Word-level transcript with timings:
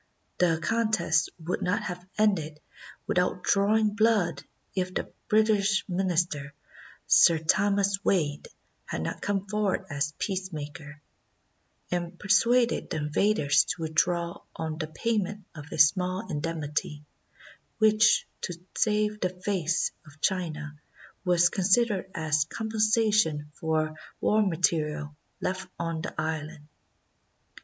The 0.39 0.59
contest 0.59 1.29
would 1.37 1.61
not 1.61 1.83
have 1.83 2.03
ended 2.17 2.59
without 3.05 3.43
drawing 3.43 3.91
blood 3.93 4.41
if 4.73 4.91
the 4.95 5.13
British 5.27 5.87
Minister, 5.87 6.55
Sir 7.05 7.37
Thomas 7.37 8.03
Wade, 8.03 8.47
had 8.85 9.03
not 9.03 9.21
come 9.21 9.45
forward 9.47 9.85
as 9.91 10.15
peacemaker, 10.17 10.99
and 11.91 12.17
per 12.17 12.29
suaded 12.29 12.89
the 12.89 12.97
invaders 12.97 13.65
to 13.65 13.83
withdraw 13.83 14.41
on 14.55 14.79
the 14.79 14.87
payment 14.87 15.45
of 15.53 15.71
a 15.71 15.77
small 15.77 16.27
indemnity, 16.31 17.05
which, 17.77 18.25
to 18.41 18.55
save 18.75 19.19
the 19.19 19.29
"face" 19.29 19.91
of 20.07 20.19
China, 20.19 20.79
was 21.23 21.49
considered 21.49 22.09
as 22.15 22.45
compensation 22.45 23.51
for 23.53 23.93
war 24.19 24.41
material 24.41 25.15
left 25.41 25.67
on 25.77 26.01
the 26.01 26.19
island. 26.19 26.67